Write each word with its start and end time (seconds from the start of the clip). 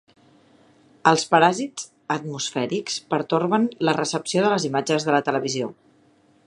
Els 1.11 1.25
paràsits 1.33 1.85
atmosfèrics 2.15 2.97
pertorben 3.15 3.69
la 3.89 3.95
recepció 4.01 4.47
de 4.47 4.53
les 4.55 4.69
imatges 4.71 5.09
de 5.11 5.15
la 5.17 5.23
televisió. 5.29 5.71